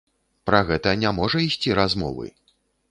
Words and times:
Пра 0.49 0.61
гэта 0.69 0.95
не 1.03 1.13
можа 1.21 1.37
ісці 1.51 1.79
размовы! 1.83 2.27